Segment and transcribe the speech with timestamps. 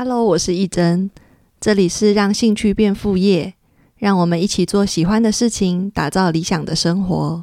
[0.00, 1.10] Hello，我是义真，
[1.58, 3.54] 这里是让兴趣变副业，
[3.96, 7.42] 让我们一起做喜欢的事情，打造理想的生活。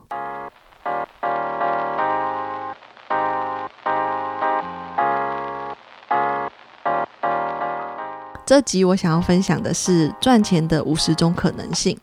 [8.45, 11.99] 这集我想要分享的是赚钱的五十种可能性，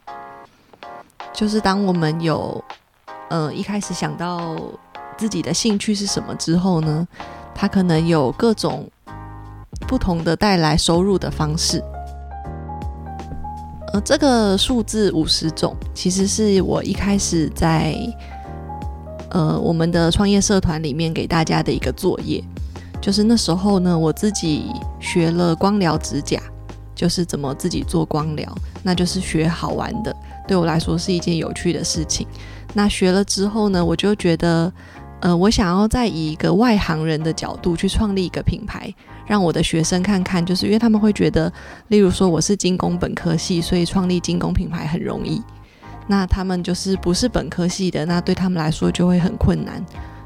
[1.33, 2.63] 就是当我们有
[3.31, 4.55] 呃一开始想到
[5.17, 7.09] 自己的兴趣是什么之后呢，
[7.55, 8.87] 它可能有各种。
[9.93, 11.85] 不同的带来收入的方式，
[13.93, 17.95] 呃，这个数字五十种，其实是我一开始在
[19.29, 22.43] 呃我们的创业社团里面给大家的一个作业，
[23.03, 26.41] 就是那时候呢，我自己学了光疗指甲，
[26.95, 28.51] 就是怎么自己做光疗，
[28.83, 30.17] 那就是学好玩的，
[30.49, 32.27] 对我来说是一件有趣的事情。
[32.73, 34.73] 那学了之后呢，我就觉得，
[35.23, 38.93] 呃，我想要再以一个外行人的角度去创立一个品牌。
[39.25, 41.51] 让我的学生看看，就是因为他们会觉得，
[41.89, 45.41] 例如说我是精工本科系，所以创立精工品牌很容易。
[46.09, 49.83] 那他们就是不是本科系的，那对他们来说就会很困难。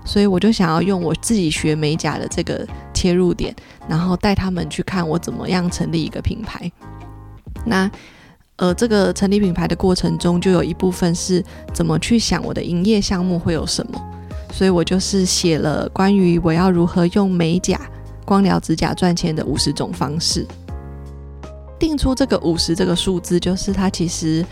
[0.07, 3.55] 所以我就想要用我自己学美甲的这个切入点，
[3.87, 6.73] 然后带他们去看我怎么样成立一个品牌。
[7.67, 7.89] 那
[8.57, 14.03] 呃，这个成立品牌的过程中，就有一部分是怎么去想我的营业项目会有什么。
[14.57, 17.79] 所以我就是写了关于我要如何用美甲。
[18.25, 20.45] 光疗指甲赚钱的五十种方式，
[21.79, 24.45] 定出这个五十这个数字，就是它其实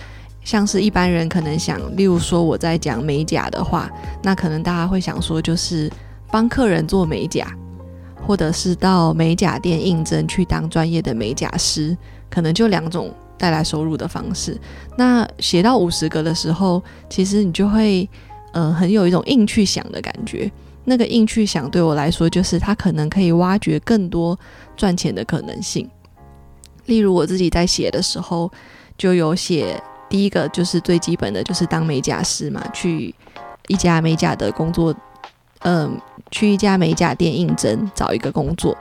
[0.44, 3.90] 像是一般人可能想，例如说我在讲美甲的话，
[4.22, 5.90] 那可能大家会想说，就是
[6.30, 7.52] 帮客人做美甲，
[8.24, 11.96] 或者是到美甲店应征去当专业的美甲师，
[12.30, 14.56] 可能就两种带来收入的方式。
[14.96, 16.80] 那写到五十个的时候，
[17.10, 18.08] 其实你就会
[18.54, 20.50] 呃很有一种硬去想的感觉。
[20.86, 24.38] 那个硬去想，对我来说，就是它可能可以挖掘更多
[24.76, 25.88] 赚钱的可能性。
[26.86, 28.50] 例如我自己在写的时候，
[28.98, 33.14] 就有写第一个就是最基本的就是当美甲师嘛，去
[33.68, 34.94] 一家美甲的工作，
[35.60, 35.98] 嗯，
[36.30, 38.76] 去一家美甲店应征找一个工作。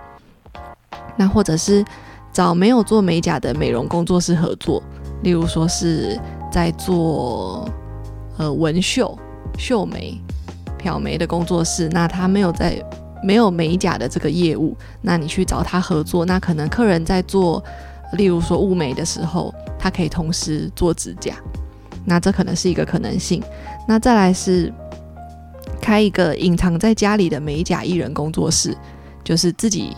[1.15, 1.85] 那或者是
[2.33, 4.83] 找没有做美甲的美容工作室合作，
[5.21, 6.19] 例如说是
[6.51, 7.69] 在做
[8.37, 9.17] 呃纹绣、
[9.57, 10.19] 绣眉。
[10.77, 12.77] 漂眉的工作室，那他没有在
[13.23, 17.63] 没有美甲的这个业务，那你去找他合作，那可能客人在做，
[18.17, 21.35] 例如说雾眉的时候，他可以同时做指甲，
[22.03, 23.41] 那这可能是一个可能性。
[23.87, 24.73] 那再来是
[25.79, 28.77] 开一个隐藏在家里的美甲艺人工作室，
[29.23, 29.95] 就是自己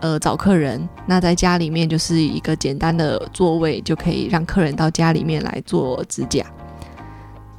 [0.00, 6.44] 呃找客人，那在家里面就是一个简单的座位，就可以让客人到家里面来做指甲。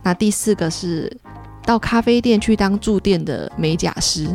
[0.04, 1.12] 那第四个是。
[1.66, 4.28] 到咖啡店去当驻店的美甲师，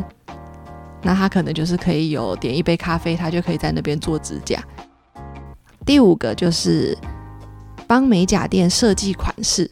[1.03, 4.59] 那他可能就是可以有点一杯咖啡，他就可以在那边做指甲。
[5.85, 6.97] 第五个就是
[7.85, 9.69] 帮美甲店设计款式，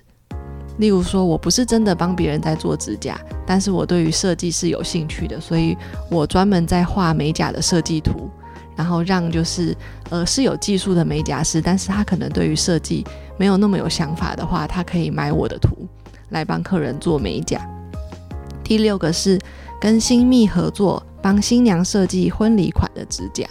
[0.78, 5.75] 例如说我不是真的帮别人在做指甲，但是我对于设计是有兴趣的，所以
[6.12, 8.29] 我专门在画美甲的设计图，
[8.77, 9.75] 然后让就是
[10.09, 13.03] 呃是有技术的美甲师，但是他可能对于设计
[13.38, 15.75] 没有那么有想法的话，他可以买我的图。
[16.31, 17.57] 来帮客人做美甲。
[18.61, 19.39] 第六个是
[19.79, 23.47] 跟新密合作，帮新娘设计婚礼款的指甲。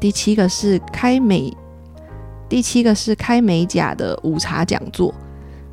[0.00, 1.54] 第七个是开美，
[2.48, 5.14] 第七个是开美甲的午茶讲座，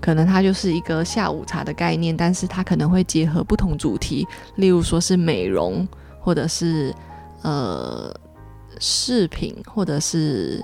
[0.01, 5.87] 可能它就是一个下午茶的概念，但是它可能会结合不同主题，例如说是美容，
[6.19, 6.93] 或者是
[7.41, 8.13] 呃
[8.79, 10.63] 饰品，或者是。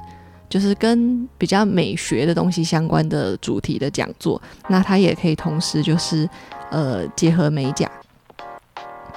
[0.50, 6.28] 就是跟比较美学的东西相关的主题的讲座，那它也可以同时就是
[6.72, 7.86] 呃结合美甲。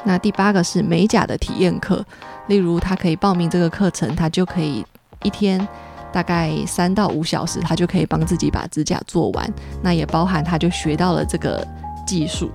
[0.02, 2.04] 那第八个是美甲的体验课，
[2.48, 4.84] 例如他可以报名这个课程，他就可以
[5.22, 5.64] 一天
[6.12, 9.48] 大概三到五小时，他就可以帮自己把指甲做完。
[9.84, 11.64] 那也包含他就学到了这个
[12.04, 12.50] 技术。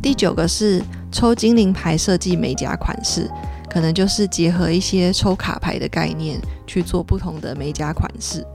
[0.00, 0.82] 第九个是
[1.12, 3.30] 抽精灵牌设计美甲款式。
[3.72, 8.46] 可能就是结合一些抽卡牌的概念去做不同的美甲款式。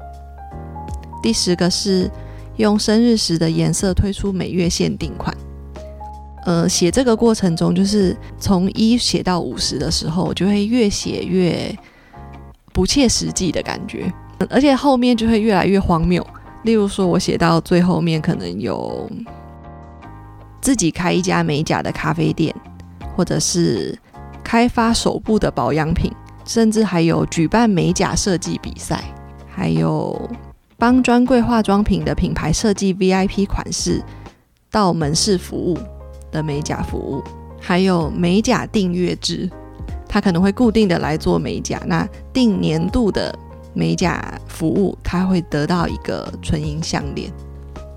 [1.24, 2.08] 第十个是
[2.58, 5.36] 用生日时的颜色推出每月限定款。
[6.46, 11.76] 呃，写这个过程中，就是从一写到五十的时候，就会越写越
[12.72, 14.14] 不切实际的感觉，
[14.52, 16.24] 而且后面就会越来越荒谬。
[16.62, 19.10] 例如说，我写到最后面，可能有
[20.62, 22.54] 自己开一家美甲的咖啡店，
[23.16, 23.98] 或者是。
[24.48, 26.10] 开发手部的保养品，
[26.46, 29.04] 甚至还有举办美甲设计比赛，
[29.46, 30.18] 还有
[30.78, 34.02] 帮专柜化妆品的品牌设计 VIP 款式
[34.72, 35.78] 到门市服务
[36.32, 37.22] 的美甲服务，
[37.60, 39.52] 还有美甲订阅制，
[40.08, 43.38] 他可能会固定的来做美甲，那定年度的
[43.74, 47.30] 美甲服务，他会得到一个纯银项链，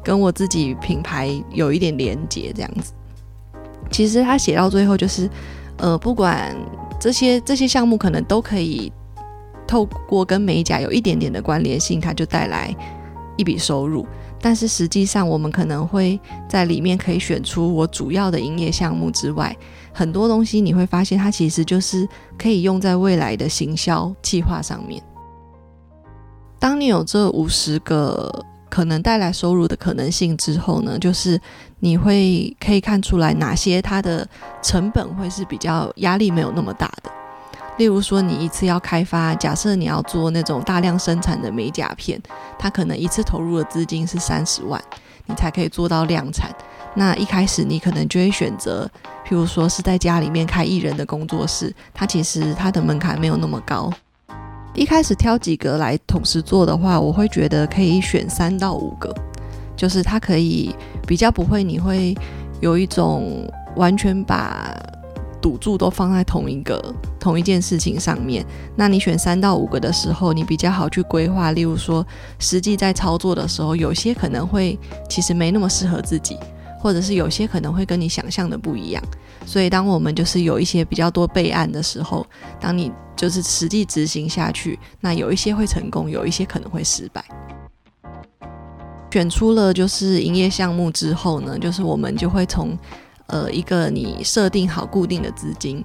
[0.03, 2.93] 跟我自己品牌有一点连接，这样子。
[3.89, 5.31] 其实他写到最后就是，
[5.81, 6.55] 呃，不管
[7.01, 8.93] 这些这些项目可能都可以
[9.67, 12.75] 透过跟美甲有一点点的关联性，它就带来
[13.37, 14.07] 一笔收入。
[14.43, 16.19] 但是实际上，我们可能会
[16.49, 19.55] 在里面可以选出我主要的营业项目之外，
[19.93, 25.03] 很多东西你会发现，它其实就是可以用在未来的行销计划上面。
[26.59, 31.39] 当你有这五十个可能带来收入的可能性之后呢，就是
[31.81, 34.27] 你会可以看出来哪些它的
[34.63, 37.11] 成本会是比较压力没有那么大的。
[37.77, 42.21] 例如说，你一次要开发，假设你要做那种大量生产的美甲片，
[42.59, 44.79] 它可能一次投入的资金是三十万，
[45.25, 46.51] 你才可以做到量产。
[46.95, 48.91] 那一开始你可能就会选择，
[49.27, 53.91] 譬如说是在家里面开艺人的工作室，它其实它的门槛没有那么高。
[54.75, 59.15] 一开始挑几个来同时做的话，我会觉得可以选三到五个，
[59.77, 60.75] 就是它可以
[61.07, 62.17] 比较不会，你会
[62.61, 64.75] 有一种完全把。
[65.43, 68.45] 赌注都放在同一个同一件事情上面，
[68.77, 71.53] 那你选三到五个的时候，你比较好去规划。
[71.53, 72.07] 例如说，
[72.39, 74.79] 实际在操作的时候，有些可能会
[75.09, 76.37] 其实没那么适合自己，
[76.81, 79.03] 或者是有些可能会跟你想象的不一样。
[79.45, 82.27] 所以，当我们就是有一些比较多备案的时候，
[82.59, 87.25] 当你就是实际执行下去，那有一些会成功，有一些可能会失败。
[89.13, 92.77] 选出了就是营业项目之后呢，就是我们就会从。
[93.33, 95.85] 呃，一个你设定好固定的资金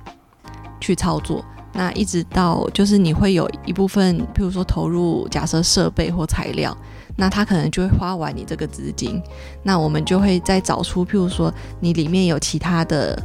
[0.81, 1.45] 去操作，
[1.77, 6.75] 那一直到就是你会有一部分，譬如说投入假设设备或材料，
[7.18, 9.22] 那它可能就会花完你这个资金，
[9.62, 13.22] 那我们就会再找出譬如说你里面有其他的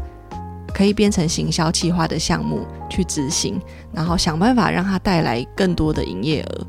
[0.75, 3.61] 可以变成行销企划的项目去执行，
[3.93, 6.67] 然后想办法让它带来更多的营业额。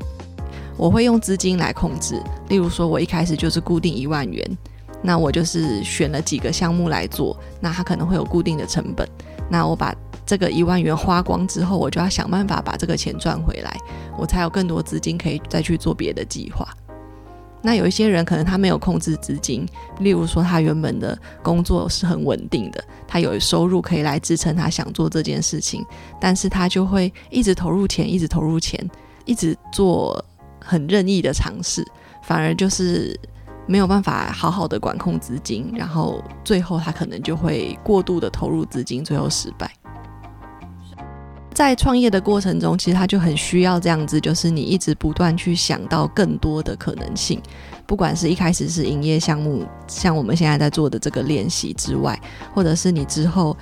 [0.76, 4.58] 我会用资金来控制，例如说我一开始就是固定一万元。
[5.04, 9.04] 那我就是选了几个项目来做，那它可能会有固定的成本。
[9.52, 9.94] 那我把
[10.24, 13.76] 这个一万元花光之后，我就要想办法把这个钱赚回来，
[14.16, 16.66] 我才有更多资金可以再去做别的计划。
[17.60, 19.68] 那有一些人可能他没有控制资金，
[20.00, 25.84] 例如说他原本的工作是很稳定的，他有收入可以来支撑他想做这件事情，
[26.18, 28.82] 但是他就会一直投入钱，一直投入钱，
[29.26, 30.24] 一直做
[30.58, 31.86] 很任意的尝试，
[32.22, 33.14] 反而就是。
[33.66, 39.70] 没有办法好好的管控资金，然后最后他可能就会过度的投入资金，最后失败。
[41.54, 47.40] 在创业的过程中，其实他就很需要这样子，就是你一直不断去想到更多的可能性，
[47.86, 52.18] 不管是一开始是营业项目，像我们现在在做的这个练习之外，
[52.54, 53.54] 或者是你之后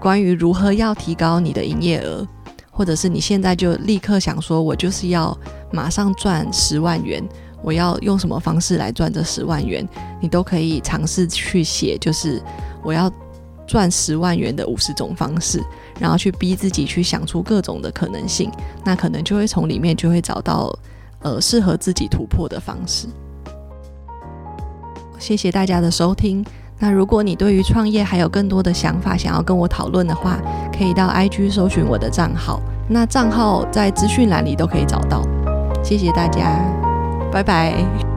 [0.00, 2.24] 关于如何要提高你的营业额，
[2.70, 5.36] 或者是你现在就立刻想说，我就是要
[5.72, 7.22] 马上赚十万元。
[7.62, 9.86] 我要用什么方式来赚这十万元？
[10.20, 12.42] 你都可以尝试去写，就是
[12.82, 13.10] 我要
[13.66, 15.62] 赚十万元的五十种方式，
[15.98, 18.50] 然后去逼自己去想出各种的可能性，
[18.84, 20.72] 那可能就会从里面就会找到
[21.20, 23.08] 呃适合自己突破的方式。
[25.18, 26.44] 谢谢大家的收听。
[26.78, 30.38] 那如果你对于创业还有更多的想法想要跟我讨论的话，
[30.76, 35.26] 可以到 IG 搜寻我的账号，那账号在资讯栏里都可以找到。
[35.82, 36.85] 谢谢大家。
[37.30, 38.15] 拜拜。